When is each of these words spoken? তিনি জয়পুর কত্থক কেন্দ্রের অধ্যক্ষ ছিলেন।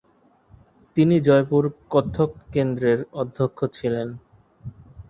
তিনি 0.95 1.15
জয়পুর 1.19 1.63
কত্থক 1.89 2.31
কেন্দ্রের 2.53 2.99
অধ্যক্ষ 3.21 3.59
ছিলেন। 3.75 4.07